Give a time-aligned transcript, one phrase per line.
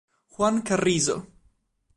[0.33, 1.27] Juan Carrizo